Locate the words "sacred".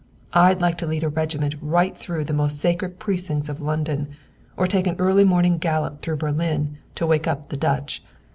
2.57-2.97